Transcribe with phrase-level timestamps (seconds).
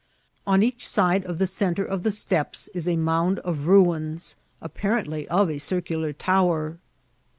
[0.47, 5.27] On each side of the centre of the steps is a mound of ruins, apparently
[5.27, 6.79] of a circular tower.